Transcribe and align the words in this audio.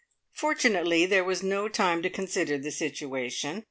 Fortunately 0.33 1.05
there 1.05 1.23
was 1.23 1.43
no 1.43 1.67
time 1.69 2.01
to 2.01 2.09
consider 2.09 2.57
the 2.57 2.71
situation. 2.71 3.59